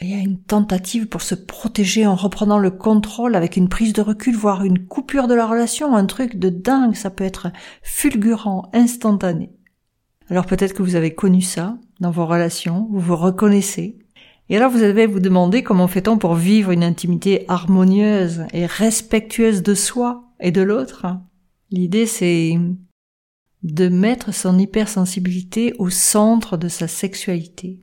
il 0.00 0.10
y 0.10 0.14
a 0.14 0.18
une 0.18 0.40
tentative 0.40 1.08
pour 1.08 1.22
se 1.22 1.34
protéger 1.34 2.06
en 2.06 2.14
reprenant 2.14 2.58
le 2.58 2.70
contrôle 2.70 3.34
avec 3.34 3.56
une 3.56 3.68
prise 3.68 3.92
de 3.92 4.02
recul, 4.02 4.36
voire 4.36 4.62
une 4.62 4.86
coupure 4.86 5.26
de 5.26 5.34
la 5.34 5.46
relation, 5.46 5.96
un 5.96 6.06
truc 6.06 6.36
de 6.36 6.50
dingue, 6.50 6.94
ça 6.94 7.10
peut 7.10 7.24
être 7.24 7.50
fulgurant, 7.82 8.70
instantané. 8.72 9.50
Alors 10.30 10.46
peut-être 10.46 10.74
que 10.74 10.82
vous 10.82 10.94
avez 10.94 11.14
connu 11.14 11.40
ça 11.40 11.78
dans 12.00 12.10
vos 12.10 12.26
relations, 12.26 12.86
vous 12.92 13.00
vous 13.00 13.16
reconnaissez. 13.16 13.98
Et 14.50 14.56
alors 14.56 14.70
vous 14.70 14.82
allez 14.82 15.06
vous 15.06 15.20
demander 15.20 15.62
comment 15.62 15.88
fait-on 15.88 16.16
pour 16.16 16.34
vivre 16.34 16.70
une 16.70 16.84
intimité 16.84 17.44
harmonieuse 17.48 18.44
et 18.52 18.66
respectueuse 18.66 19.62
de 19.62 19.74
soi 19.74 20.24
et 20.38 20.52
de 20.52 20.62
l'autre. 20.62 21.06
L'idée 21.70 22.06
c'est 22.06 22.56
de 23.62 23.88
mettre 23.88 24.32
son 24.32 24.58
hypersensibilité 24.58 25.74
au 25.78 25.90
centre 25.90 26.56
de 26.56 26.68
sa 26.68 26.88
sexualité. 26.88 27.80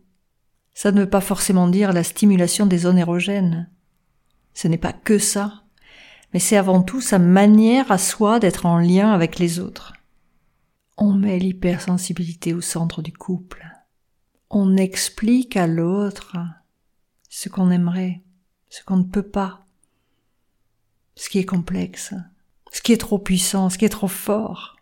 Ça 0.74 0.92
ne 0.92 1.02
veut 1.02 1.10
pas 1.10 1.22
forcément 1.22 1.68
dire 1.68 1.94
la 1.94 2.04
stimulation 2.04 2.66
des 2.66 2.80
zones 2.80 2.98
érogènes. 2.98 3.70
Ce 4.54 4.68
n'est 4.68 4.78
pas 4.78 4.94
que 4.94 5.20
ça, 5.20 5.64
mais 6.34 6.40
c'est 6.40 6.58
avant 6.58 6.82
tout 6.82 7.02
sa 7.02 7.20
manière 7.20 7.92
à 7.92 7.98
soi 7.98 8.40
d'être 8.40 8.66
en 8.66 8.78
lien 8.78 9.12
avec 9.12 9.40
les 9.40 9.60
autres. 9.60 9.94
On 10.98 11.14
met 11.14 11.40
l'hypersensibilité 11.40 12.54
au 12.54 12.62
centre 12.62 13.02
du 13.02 13.12
couple. 13.12 13.66
On 14.50 14.78
explique 14.78 15.58
à 15.58 15.68
l'autre 15.68 16.38
ce 17.30 17.50
qu'on 17.50 17.70
aimerait, 17.70 18.24
ce 18.70 18.84
qu'on 18.84 18.98
ne 18.98 19.04
peut 19.04 19.28
pas, 19.28 19.66
ce 21.16 21.30
qui 21.30 21.40
est 21.40 21.46
complexe, 21.46 22.14
ce 22.72 22.82
qui 22.82 22.94
est 22.94 22.98
trop 22.98 23.20
puissant, 23.20 23.70
ce 23.70 23.78
qui 23.78 23.86
est 23.86 23.90
trop 23.90 24.08
fort. 24.08 24.75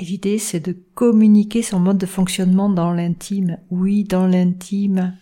L'idée, 0.00 0.38
c'est 0.38 0.60
de 0.60 0.72
communiquer 0.94 1.62
son 1.62 1.78
mode 1.78 1.98
de 1.98 2.06
fonctionnement 2.06 2.70
dans 2.70 2.90
l'intime. 2.90 3.58
Oui, 3.68 4.04
dans 4.04 4.26
l'intime. 4.26 5.14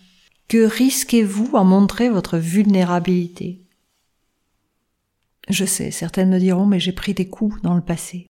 Que 0.47 0.64
risquez-vous 0.64 1.56
à 1.56 1.64
montrer 1.64 2.08
votre 2.08 2.38
vulnérabilité? 2.38 3.61
Je 5.49 5.64
sais, 5.64 5.90
certaines 5.90 6.30
me 6.30 6.38
diront, 6.38 6.64
mais 6.64 6.78
j'ai 6.78 6.92
pris 6.92 7.12
des 7.12 7.28
coups 7.28 7.61
dans 7.62 7.75
le 7.75 7.80
passé. 7.80 8.26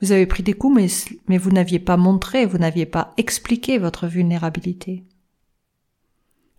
Vous 0.00 0.12
avez 0.12 0.26
pris 0.26 0.44
des 0.44 0.52
coups, 0.52 0.80
mais, 1.26 1.38
vous 1.38 1.50
n'aviez 1.50 1.80
pas 1.80 1.96
montré, 1.96 2.46
vous 2.46 2.58
n'aviez 2.58 2.86
pas 2.86 3.12
expliqué 3.16 3.78
votre 3.78 4.06
vulnérabilité. 4.06 5.04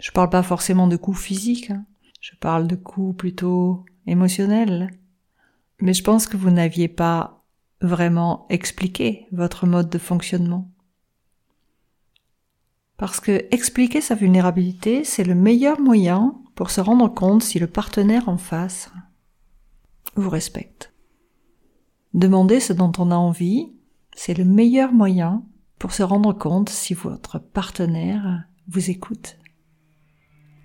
Je 0.01 0.12
parle 0.12 0.29
pas 0.29 0.43
forcément 0.43 0.88
de 0.88 0.98
coups 0.98 1.19
physiques, 1.19 1.72
hein. 1.72 1.86
je 2.19 2.36
parle 2.36 2.67
de 2.67 2.75
coups 2.75 3.15
plutôt 3.15 3.86
émotionnels. 4.05 4.91
Mais 5.79 5.93
je 5.93 6.03
pense 6.03 6.27
que 6.27 6.36
vous 6.36 6.51
n'aviez 6.51 6.89
pas 6.89 7.38
vraiment 7.81 8.45
expliqué 8.50 9.27
votre 9.31 9.65
mode 9.65 9.89
de 9.89 9.98
fonctionnement. 9.98 10.71
Parce 12.98 13.19
que 13.21 13.48
expliquer 13.51 14.01
sa 14.01 14.15
vulnérabilité, 14.15 15.03
c'est 15.05 15.24
le 15.24 15.36
meilleur 15.36 15.79
moyen 15.79 16.36
pour 16.55 16.69
se 16.69 16.81
rendre 16.81 17.07
compte 17.07 17.43
si 17.43 17.57
le 17.57 17.67
partenaire 17.67 18.27
en 18.27 18.38
face 18.38 18.91
vous 20.15 20.29
respecte. 20.29 20.93
Demander 22.13 22.59
ce 22.59 22.74
dont 22.74 22.91
on 22.98 23.12
a 23.12 23.15
envie, 23.15 23.71
c'est 24.15 24.33
le 24.33 24.43
meilleur 24.43 24.91
moyen 24.91 25.45
pour 25.77 25.93
se 25.93 26.03
rendre 26.03 26.33
compte 26.33 26.69
si 26.69 26.93
votre 26.93 27.39
partenaire 27.39 28.43
vous 28.67 28.89
écoute 28.89 29.38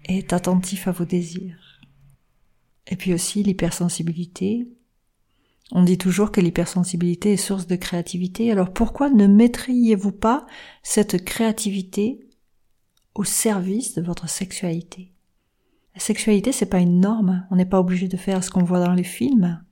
et 0.07 0.19
est 0.19 0.33
attentif 0.33 0.89
à 0.89 0.91
vos 0.91 1.05
désirs. 1.05 1.81
Et 2.87 2.97
puis 2.97 3.15
aussi 3.15 3.43
l'hypersensibilité. 3.43 4.69
On 5.73 5.83
dit 5.83 5.99
toujours 5.99 6.31
que 6.31 6.41
l'hypersensibilité 6.41 7.33
est 7.33 7.39
source 7.39 7.67
de 7.67 7.77
créativité, 7.77 8.53
alors 8.53 8.73
pourquoi 8.73 9.11
ne 9.11 9.27
mettriez-vous 9.27 10.13
pas 10.13 10.47
cette 10.83 11.25
créativité 11.25 12.21
au 13.15 13.25
service 13.25 13.95
de 13.95 14.03
votre 14.03 14.29
sexualité? 14.29 15.13
La 15.95 16.01
sexualité, 16.01 16.53
c'est 16.53 16.67
pas 16.67 16.81
une 16.81 17.01
norme, 17.01 17.47
on 17.51 17.57
n'est 17.57 17.65
pas 17.65 17.81
obligé 17.81 18.09
de 18.09 18.17
faire 18.17 18.43
ce 18.45 18.51
qu'on 18.51 18.65
voit 18.65 18.85
dans 18.85 18.93
les 18.93 19.05
films, 19.05 19.65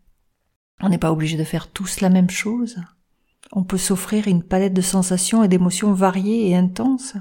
on 0.81 0.89
n'est 0.89 0.99
pas 0.99 1.13
obligé 1.13 1.37
de 1.37 1.45
faire 1.45 1.69
tous 1.69 2.01
la 2.01 2.11
même 2.11 2.31
chose. 2.31 2.77
On 3.53 3.65
peut 3.65 3.79
s'offrir 3.79 4.29
une 4.29 4.43
palette 4.43 4.75
de 4.75 4.81
sensations 4.81 5.45
et 5.45 5.49
d'émotions 5.49 5.93
variées 5.93 6.49
et 6.49 6.57
intenses. 6.57 7.15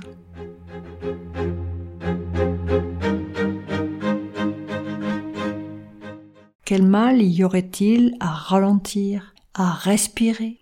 Quel 6.72 6.88
mal 6.88 7.22
y 7.22 7.44
aurait-il 7.44 8.16
à 8.22 8.30
ralentir, 8.30 9.36
à 9.54 9.74
respirer? 9.74 10.62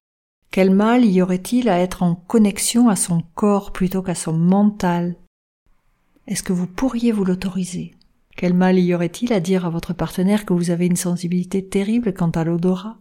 Quel 0.50 0.72
mal 0.72 1.06
y 1.06 1.22
aurait-il 1.22 1.70
à 1.70 1.78
être 1.78 2.02
en 2.02 2.16
connexion 2.16 2.90
à 2.90 2.96
son 2.96 3.22
corps 3.36 3.72
plutôt 3.72 4.02
qu'à 4.02 4.16
son 4.16 4.34
mental? 4.34 5.18
Est-ce 6.26 6.42
que 6.42 6.52
vous 6.52 6.66
pourriez 6.66 7.12
vous 7.12 7.26
l'autoriser? 7.26 7.94
Quel 8.36 8.56
mal 8.56 8.80
y 8.80 8.96
aurait-il 8.96 9.32
à 9.34 9.40
dire 9.40 9.68
à 9.68 9.70
votre 9.70 9.94
partenaire 9.94 10.48
que 10.48 10.54
vous 10.54 10.72
avez 10.72 10.88
une 10.88 10.96
sensibilité 10.96 11.64
terrible 11.70 12.12
quant 12.12 12.32
à 12.32 12.44
l'odorat? 12.44 12.98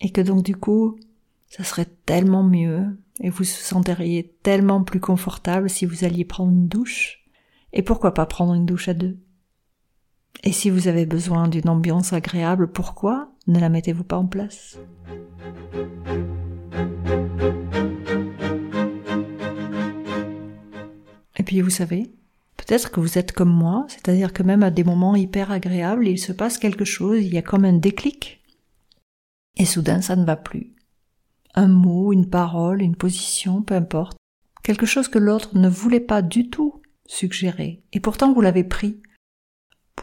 Et 0.00 0.08
que 0.08 0.22
donc 0.22 0.44
du 0.44 0.56
coup, 0.56 0.98
Ça 1.48 1.62
serait 1.62 1.90
tellement 2.06 2.42
mieux 2.42 2.86
et 3.20 3.28
vous 3.28 3.36
vous 3.36 3.44
senteriez 3.44 4.34
tellement 4.42 4.82
plus 4.82 5.00
confortable 5.00 5.68
si 5.68 5.84
vous 5.84 6.04
alliez 6.04 6.24
prendre 6.24 6.52
une 6.52 6.68
douche? 6.68 7.22
Et 7.74 7.82
pourquoi 7.82 8.14
pas 8.14 8.24
prendre 8.24 8.54
une 8.54 8.64
douche 8.64 8.88
à 8.88 8.94
deux? 8.94 9.18
Et 10.42 10.52
si 10.52 10.70
vous 10.70 10.88
avez 10.88 11.06
besoin 11.06 11.48
d'une 11.48 11.68
ambiance 11.68 12.12
agréable, 12.12 12.70
pourquoi 12.70 13.30
ne 13.46 13.58
la 13.58 13.68
mettez-vous 13.68 14.04
pas 14.04 14.18
en 14.18 14.26
place? 14.26 14.78
Et 21.36 21.42
puis 21.42 21.60
vous 21.60 21.70
savez, 21.70 22.10
peut-être 22.56 22.90
que 22.90 23.00
vous 23.00 23.18
êtes 23.18 23.32
comme 23.32 23.52
moi, 23.52 23.86
c'est-à-dire 23.88 24.32
que 24.32 24.42
même 24.42 24.62
à 24.62 24.70
des 24.70 24.84
moments 24.84 25.16
hyper 25.16 25.50
agréables, 25.50 26.08
il 26.08 26.18
se 26.18 26.32
passe 26.32 26.58
quelque 26.58 26.84
chose, 26.84 27.18
il 27.20 27.32
y 27.32 27.38
a 27.38 27.42
comme 27.42 27.64
un 27.64 27.74
déclic. 27.74 28.42
Et 29.56 29.64
soudain, 29.64 30.00
ça 30.00 30.16
ne 30.16 30.24
va 30.24 30.36
plus. 30.36 30.74
Un 31.54 31.68
mot, 31.68 32.12
une 32.12 32.28
parole, 32.28 32.82
une 32.82 32.96
position, 32.96 33.62
peu 33.62 33.74
importe, 33.74 34.16
quelque 34.62 34.86
chose 34.86 35.08
que 35.08 35.18
l'autre 35.18 35.56
ne 35.56 35.68
voulait 35.68 36.00
pas 36.00 36.22
du 36.22 36.50
tout 36.50 36.82
suggérer, 37.06 37.84
et 37.92 38.00
pourtant 38.00 38.32
vous 38.32 38.40
l'avez 38.40 38.64
pris 38.64 39.00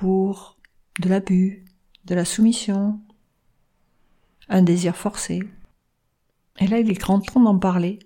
de 0.04 1.10
l'abus, 1.10 1.64
de 2.06 2.16
la 2.16 2.26
soumission, 2.26 3.00
un 4.50 4.62
désir 4.62 4.96
forcé. 4.96 5.44
Et 6.60 6.68
là, 6.68 6.80
il 6.80 6.90
est 6.90 7.00
grand 7.00 7.20
temps 7.20 7.40
d'en 7.40 7.58
parler. 7.58 8.00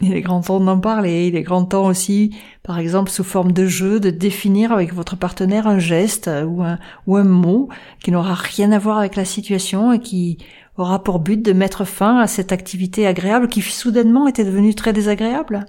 Il 0.00 0.12
est 0.12 0.22
grand 0.22 0.40
temps 0.40 0.58
d'en 0.58 0.80
parler. 0.80 1.28
Il 1.28 1.36
est 1.36 1.42
grand 1.42 1.64
temps 1.64 1.86
aussi, 1.86 2.36
par 2.64 2.78
exemple, 2.78 3.10
sous 3.10 3.22
forme 3.22 3.52
de 3.52 3.66
jeu, 3.66 4.00
de 4.00 4.10
définir 4.10 4.72
avec 4.72 4.92
votre 4.92 5.16
partenaire 5.16 5.68
un 5.68 5.78
geste 5.78 6.28
ou 6.46 6.62
un, 6.62 6.78
ou 7.06 7.16
un 7.16 7.24
mot 7.24 7.68
qui 8.02 8.10
n'aura 8.10 8.34
rien 8.34 8.72
à 8.72 8.78
voir 8.78 8.98
avec 8.98 9.14
la 9.14 9.24
situation 9.24 9.92
et 9.92 10.00
qui 10.00 10.38
aura 10.76 11.04
pour 11.04 11.20
but 11.20 11.40
de 11.40 11.52
mettre 11.52 11.84
fin 11.84 12.18
à 12.18 12.26
cette 12.26 12.50
activité 12.50 13.06
agréable 13.06 13.46
qui 13.46 13.62
soudainement 13.62 14.26
était 14.26 14.44
devenue 14.44 14.74
très 14.74 14.92
désagréable, 14.92 15.64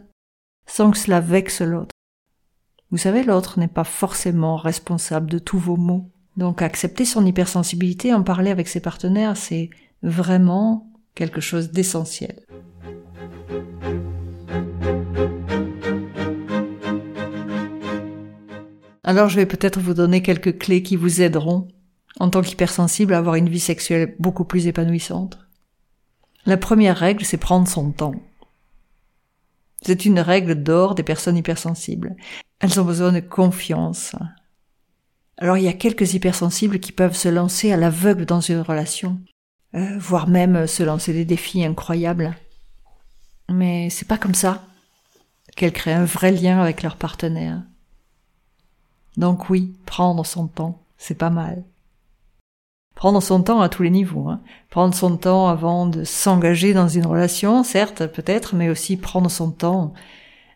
sans 0.65 0.89
que 0.89 0.97
cela 0.97 1.19
vexe 1.19 1.61
l'autre. 1.61 1.93
Vous 2.95 3.01
savez, 3.01 3.23
l'autre 3.23 3.59
n'est 3.59 3.67
pas 3.67 3.83
forcément 3.83 4.55
responsable 4.55 5.29
de 5.29 5.37
tous 5.37 5.59
vos 5.59 5.75
maux. 5.75 6.09
Donc 6.37 6.61
accepter 6.61 7.03
son 7.03 7.25
hypersensibilité, 7.25 8.13
en 8.13 8.23
parler 8.23 8.51
avec 8.51 8.69
ses 8.69 8.79
partenaires, 8.79 9.35
c'est 9.35 9.69
vraiment 10.01 10.89
quelque 11.13 11.41
chose 11.41 11.71
d'essentiel. 11.71 12.45
Alors 19.03 19.27
je 19.27 19.35
vais 19.35 19.45
peut-être 19.45 19.81
vous 19.81 19.93
donner 19.93 20.21
quelques 20.21 20.57
clés 20.57 20.81
qui 20.81 20.95
vous 20.95 21.21
aideront 21.21 21.67
en 22.21 22.29
tant 22.29 22.41
qu'hypersensible, 22.41 23.13
à 23.13 23.17
avoir 23.17 23.35
une 23.35 23.49
vie 23.49 23.59
sexuelle 23.59 24.15
beaucoup 24.19 24.45
plus 24.45 24.67
épanouissante 24.67 25.37
La 26.45 26.55
première 26.55 26.95
règle, 26.95 27.25
c'est 27.25 27.35
prendre 27.35 27.67
son 27.67 27.91
temps. 27.91 28.15
C'est 29.81 30.05
une 30.05 30.21
règle 30.21 30.63
d'or 30.63 30.95
des 30.95 31.03
personnes 31.03 31.37
hypersensibles. 31.37 32.15
Elles 32.65 32.81
ont 32.81 32.85
besoin 32.85 33.11
de 33.11 33.19
confiance. 33.19 34.15
Alors 35.37 35.55
il 35.55 35.65
y 35.65 35.67
a 35.67 35.73
quelques 35.73 36.15
hypersensibles 36.15 36.79
qui 36.79 36.91
peuvent 36.91 37.15
se 37.15 37.29
lancer 37.29 37.71
à 37.71 37.77
l'aveugle 37.77 38.25
dans 38.25 38.41
une 38.41 38.61
relation, 38.61 39.19
euh, 39.75 39.99
voire 39.99 40.27
même 40.27 40.65
se 40.65 40.81
lancer 40.81 41.13
des 41.13 41.25
défis 41.25 41.63
incroyables. 41.63 42.35
Mais 43.51 43.91
c'est 43.91 44.07
pas 44.07 44.17
comme 44.17 44.33
ça 44.33 44.63
qu'elles 45.55 45.73
créent 45.73 45.93
un 45.93 46.05
vrai 46.05 46.31
lien 46.31 46.59
avec 46.59 46.81
leur 46.81 46.95
partenaire. 46.95 47.61
Donc 49.15 49.51
oui, 49.51 49.75
prendre 49.85 50.25
son 50.25 50.47
temps, 50.47 50.81
c'est 50.97 51.13
pas 51.13 51.29
mal. 51.29 51.63
Prendre 52.95 53.21
son 53.21 53.43
temps 53.43 53.61
à 53.61 53.69
tous 53.69 53.83
les 53.83 53.91
niveaux. 53.91 54.27
Hein. 54.27 54.41
Prendre 54.71 54.95
son 54.95 55.17
temps 55.17 55.49
avant 55.49 55.85
de 55.85 56.03
s'engager 56.03 56.73
dans 56.73 56.87
une 56.87 57.05
relation, 57.05 57.63
certes, 57.63 58.07
peut-être, 58.07 58.55
mais 58.55 58.69
aussi 58.71 58.97
prendre 58.97 59.29
son 59.29 59.51
temps. 59.51 59.93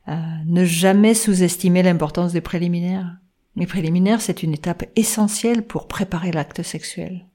Euh, 0.10 0.16
ne 0.46 0.66
jamais 0.66 1.14
sous-estimer 1.14 1.84
l'importance 1.84 2.34
des 2.34 2.42
préliminaires. 2.42 3.18
Les 3.56 3.68
préliminaires, 3.68 4.22
c'est 4.22 4.42
une 4.42 4.54
étape 4.54 4.86
essentielle 4.96 5.68
pour 5.68 5.88
préparer 5.88 6.32
l'acte 6.32 6.64
sexuel. 6.64 7.28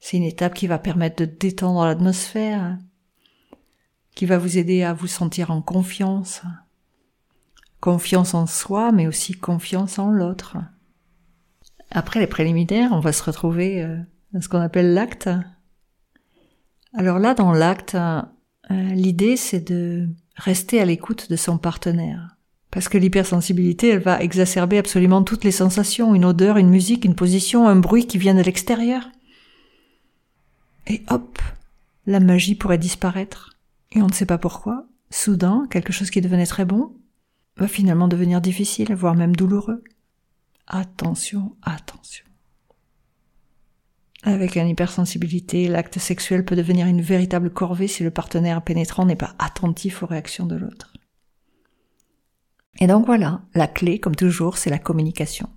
C'est 0.00 0.16
une 0.16 0.22
étape 0.22 0.54
qui 0.54 0.66
va 0.66 0.78
permettre 0.78 1.16
de 1.16 1.30
détendre 1.30 1.84
l'atmosphère, 1.84 2.78
qui 4.14 4.24
va 4.24 4.38
vous 4.38 4.56
aider 4.56 4.84
à 4.84 4.94
vous 4.94 5.06
sentir 5.06 5.50
en 5.50 5.60
confiance. 5.60 6.42
Confiance 7.80 8.32
en 8.32 8.46
soi, 8.46 8.90
mais 8.90 9.06
aussi 9.06 9.34
confiance 9.34 9.98
en 9.98 10.10
l'autre. 10.10 10.56
Après 11.90 12.20
les 12.20 12.26
préliminaires, 12.26 12.92
on 12.92 13.00
va 13.00 13.12
se 13.12 13.22
retrouver 13.22 13.82
euh, 13.82 13.98
à 14.34 14.40
ce 14.40 14.48
qu'on 14.48 14.60
appelle 14.60 14.94
l'acte. 14.94 15.28
Alors 16.94 17.18
là, 17.18 17.34
dans 17.34 17.52
l'acte, 17.52 17.96
euh, 17.96 18.22
l'idée 18.70 19.36
c'est 19.36 19.60
de 19.60 20.08
rester 20.36 20.80
à 20.80 20.84
l'écoute 20.84 21.30
de 21.30 21.36
son 21.36 21.58
partenaire. 21.58 22.36
Parce 22.70 22.88
que 22.88 22.98
l'hypersensibilité, 22.98 23.88
elle 23.88 24.02
va 24.02 24.20
exacerber 24.22 24.78
absolument 24.78 25.22
toutes 25.22 25.44
les 25.44 25.50
sensations, 25.50 26.14
une 26.14 26.24
odeur, 26.24 26.58
une 26.58 26.68
musique, 26.68 27.04
une 27.04 27.14
position, 27.14 27.66
un 27.66 27.76
bruit 27.76 28.06
qui 28.06 28.18
vient 28.18 28.34
de 28.34 28.42
l'extérieur. 28.42 29.08
Et 30.86 31.02
hop, 31.08 31.40
la 32.06 32.20
magie 32.20 32.54
pourrait 32.54 32.78
disparaître. 32.78 33.56
Et 33.92 34.02
on 34.02 34.08
ne 34.08 34.12
sait 34.12 34.26
pas 34.26 34.38
pourquoi. 34.38 34.86
Soudain, 35.10 35.66
quelque 35.70 35.92
chose 35.92 36.10
qui 36.10 36.20
devenait 36.20 36.46
très 36.46 36.64
bon 36.64 36.92
va 37.56 37.68
finalement 37.68 38.08
devenir 38.08 38.40
difficile, 38.40 38.94
voire 38.94 39.14
même 39.14 39.34
douloureux. 39.34 39.82
Attention, 40.66 41.56
attention. 41.62 42.25
Avec 44.26 44.56
une 44.56 44.66
hypersensibilité, 44.66 45.68
l'acte 45.68 46.00
sexuel 46.00 46.44
peut 46.44 46.56
devenir 46.56 46.88
une 46.88 47.00
véritable 47.00 47.48
corvée 47.48 47.86
si 47.86 48.02
le 48.02 48.10
partenaire 48.10 48.60
pénétrant 48.60 49.06
n'est 49.06 49.14
pas 49.14 49.36
attentif 49.38 50.02
aux 50.02 50.06
réactions 50.06 50.46
de 50.46 50.56
l'autre. 50.56 50.92
Et 52.80 52.88
donc 52.88 53.06
voilà, 53.06 53.42
la 53.54 53.68
clé, 53.68 54.00
comme 54.00 54.16
toujours, 54.16 54.58
c'est 54.58 54.68
la 54.68 54.80
communication. 54.80 55.48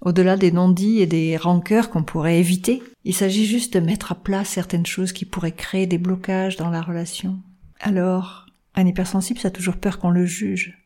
Au-delà 0.00 0.38
des 0.38 0.50
non-dits 0.50 1.00
et 1.00 1.06
des 1.06 1.36
rancœurs 1.36 1.90
qu'on 1.90 2.04
pourrait 2.04 2.40
éviter, 2.40 2.82
il 3.04 3.14
s'agit 3.14 3.44
juste 3.44 3.74
de 3.74 3.80
mettre 3.80 4.10
à 4.10 4.14
plat 4.14 4.42
certaines 4.42 4.86
choses 4.86 5.12
qui 5.12 5.26
pourraient 5.26 5.52
créer 5.52 5.86
des 5.86 5.98
blocages 5.98 6.56
dans 6.56 6.70
la 6.70 6.80
relation. 6.80 7.38
Alors, 7.80 8.46
un 8.74 8.86
hypersensible, 8.86 9.38
ça 9.38 9.48
a 9.48 9.50
toujours 9.50 9.76
peur 9.76 9.98
qu'on 9.98 10.10
le 10.10 10.24
juge. 10.24 10.78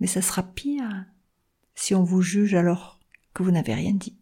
Mais 0.00 0.08
ça 0.08 0.22
sera 0.22 0.42
pire 0.42 1.04
si 1.76 1.94
on 1.94 2.02
vous 2.02 2.20
juge 2.20 2.54
alors 2.54 2.98
que 3.34 3.42
vous 3.42 3.50
n'avez 3.50 3.74
rien 3.74 3.92
dit. 3.94 4.16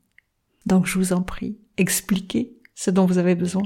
Donc 0.66 0.86
je 0.86 0.98
vous 0.98 1.12
en 1.12 1.22
prie, 1.22 1.58
expliquez 1.76 2.56
ce 2.74 2.90
dont 2.90 3.06
vous 3.06 3.18
avez 3.18 3.34
besoin. 3.34 3.62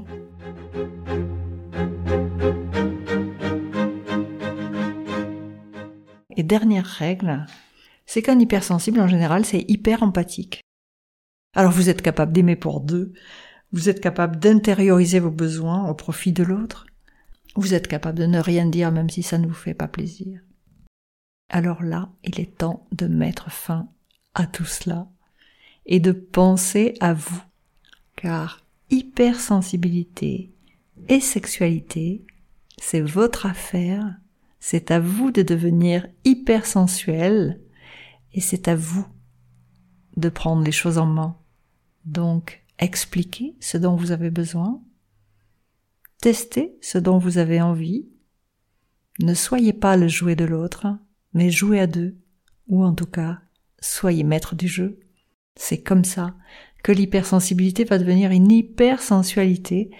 Et 6.36 6.42
dernière 6.42 6.86
règle, 6.86 7.46
c'est 8.06 8.22
qu'un 8.22 8.38
hypersensible 8.38 9.00
en 9.00 9.08
général, 9.08 9.44
c'est 9.44 9.64
hyper 9.68 10.02
empathique. 10.02 10.60
Alors 11.54 11.72
vous 11.72 11.88
êtes 11.88 12.02
capable 12.02 12.32
d'aimer 12.32 12.56
pour 12.56 12.80
deux, 12.80 13.12
vous 13.72 13.88
êtes 13.88 14.00
capable 14.00 14.38
d'intérioriser 14.38 15.20
vos 15.20 15.30
besoins 15.30 15.88
au 15.88 15.94
profit 15.94 16.32
de 16.32 16.42
l'autre, 16.42 16.86
vous 17.54 17.74
êtes 17.74 17.86
capable 17.86 18.18
de 18.18 18.26
ne 18.26 18.40
rien 18.40 18.66
dire 18.66 18.90
même 18.90 19.10
si 19.10 19.22
ça 19.22 19.38
ne 19.38 19.46
vous 19.46 19.54
fait 19.54 19.74
pas 19.74 19.88
plaisir 19.88 20.40
alors 21.48 21.82
là, 21.82 22.10
il 22.24 22.40
est 22.40 22.58
temps 22.58 22.86
de 22.92 23.06
mettre 23.06 23.50
fin 23.50 23.88
à 24.34 24.46
tout 24.46 24.64
cela 24.64 25.08
et 25.86 26.00
de 26.00 26.12
penser 26.12 26.94
à 27.00 27.14
vous, 27.14 27.42
car 28.16 28.64
hypersensibilité 28.90 30.52
et 31.08 31.20
sexualité, 31.20 32.24
c'est 32.78 33.00
votre 33.00 33.46
affaire, 33.46 34.16
c'est 34.60 34.90
à 34.90 35.00
vous 35.00 35.30
de 35.30 35.42
devenir 35.42 36.06
hypersensuel 36.24 37.60
et 38.32 38.40
c'est 38.40 38.68
à 38.68 38.76
vous 38.76 39.06
de 40.16 40.28
prendre 40.28 40.62
les 40.62 40.72
choses 40.72 40.98
en 40.98 41.06
main. 41.06 41.36
Donc, 42.04 42.64
expliquez 42.78 43.56
ce 43.60 43.78
dont 43.78 43.96
vous 43.96 44.12
avez 44.12 44.30
besoin, 44.30 44.82
testez 46.20 46.76
ce 46.80 46.98
dont 46.98 47.18
vous 47.18 47.38
avez 47.38 47.60
envie, 47.60 48.08
ne 49.20 49.34
soyez 49.34 49.72
pas 49.72 49.96
le 49.96 50.08
jouet 50.08 50.36
de 50.36 50.44
l'autre, 50.44 50.86
mais 51.34 51.50
jouez 51.50 51.80
à 51.80 51.86
deux, 51.86 52.16
ou 52.66 52.84
en 52.84 52.94
tout 52.94 53.06
cas, 53.06 53.40
soyez 53.80 54.24
maître 54.24 54.54
du 54.54 54.66
jeu. 54.66 54.98
C'est 55.56 55.82
comme 55.82 56.04
ça 56.04 56.34
que 56.82 56.92
l'hypersensibilité 56.92 57.84
va 57.84 57.98
devenir 57.98 58.30
une 58.30 58.52
hypersensualité 58.52 59.90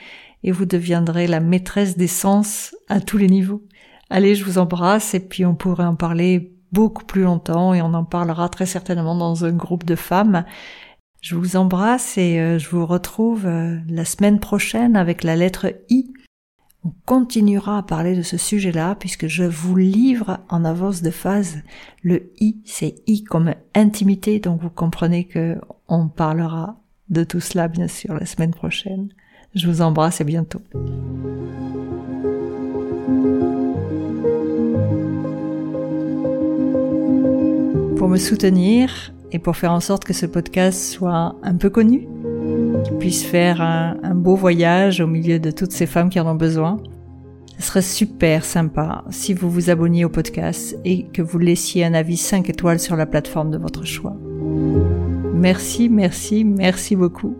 et 0.42 0.52
vous 0.52 0.66
deviendrez 0.66 1.26
la 1.26 1.40
maîtresse 1.40 1.96
des 1.96 2.08
sens 2.08 2.76
à 2.88 3.00
tous 3.00 3.16
les 3.16 3.28
niveaux. 3.28 3.64
Allez, 4.10 4.34
je 4.34 4.44
vous 4.44 4.58
embrasse 4.58 5.14
et 5.14 5.20
puis 5.20 5.46
on 5.46 5.54
pourrait 5.54 5.84
en 5.84 5.96
parler 5.96 6.54
beaucoup 6.72 7.04
plus 7.04 7.22
longtemps 7.22 7.72
et 7.72 7.80
on 7.80 7.94
en 7.94 8.04
parlera 8.04 8.48
très 8.48 8.66
certainement 8.66 9.16
dans 9.16 9.44
un 9.44 9.52
groupe 9.52 9.84
de 9.84 9.94
femmes. 9.94 10.44
Je 11.22 11.36
vous 11.36 11.56
embrasse 11.56 12.18
et 12.18 12.38
euh, 12.38 12.58
je 12.58 12.68
vous 12.68 12.84
retrouve 12.84 13.46
euh, 13.46 13.78
la 13.88 14.04
semaine 14.04 14.40
prochaine 14.40 14.94
avec 14.94 15.24
la 15.24 15.36
lettre 15.36 15.72
I 15.88 16.12
on 16.84 16.92
continuera 17.06 17.78
à 17.78 17.82
parler 17.82 18.14
de 18.14 18.22
ce 18.22 18.36
sujet-là 18.36 18.94
puisque 18.94 19.26
je 19.26 19.44
vous 19.44 19.76
livre 19.76 20.40
en 20.50 20.64
avance 20.64 21.00
de 21.02 21.10
phase 21.10 21.62
le 22.02 22.30
I, 22.40 22.58
c'est 22.66 22.96
I 23.06 23.24
comme 23.24 23.54
intimité, 23.74 24.38
donc 24.38 24.60
vous 24.60 24.70
comprenez 24.70 25.24
que 25.24 25.56
on 25.88 26.08
parlera 26.08 26.76
de 27.08 27.24
tout 27.24 27.40
cela 27.40 27.68
bien 27.68 27.88
sûr 27.88 28.14
la 28.14 28.26
semaine 28.26 28.52
prochaine. 28.52 29.08
Je 29.54 29.66
vous 29.66 29.80
embrasse 29.80 30.20
et 30.20 30.24
bientôt. 30.24 30.60
Pour 37.96 38.08
me 38.08 38.18
soutenir 38.18 39.14
et 39.32 39.38
pour 39.38 39.56
faire 39.56 39.72
en 39.72 39.80
sorte 39.80 40.04
que 40.04 40.12
ce 40.12 40.26
podcast 40.26 40.92
soit 40.92 41.36
un 41.42 41.56
peu 41.56 41.70
connu, 41.70 42.08
qu'il 42.84 42.96
puisse 42.98 43.24
faire 43.24 43.60
un, 43.60 43.96
un 44.02 44.14
beau 44.14 44.36
voyage 44.36 45.00
au 45.00 45.06
milieu 45.06 45.38
de 45.38 45.50
toutes 45.50 45.72
ces 45.72 45.86
femmes 45.86 46.10
qui 46.10 46.20
en 46.20 46.30
ont 46.30 46.34
besoin, 46.34 46.78
ce 47.58 47.66
serait 47.66 47.82
super 47.82 48.44
sympa 48.44 49.04
si 49.10 49.32
vous 49.32 49.50
vous 49.50 49.70
abonniez 49.70 50.04
au 50.04 50.08
podcast 50.08 50.76
et 50.84 51.04
que 51.04 51.22
vous 51.22 51.38
laissiez 51.38 51.84
un 51.84 51.94
avis 51.94 52.16
5 52.16 52.48
étoiles 52.50 52.80
sur 52.80 52.96
la 52.96 53.06
plateforme 53.06 53.50
de 53.50 53.58
votre 53.58 53.84
choix. 53.84 54.16
Merci, 55.34 55.88
merci, 55.88 56.44
merci 56.44 56.96
beaucoup. 56.96 57.36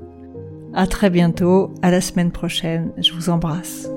À 0.73 0.87
très 0.87 1.11
bientôt, 1.11 1.73
à 1.83 1.91
la 1.91 2.01
semaine 2.01 2.33
prochaine. 2.33 2.91
Je 2.99 3.13
vous 3.13 3.31
embrasse. 3.31 3.89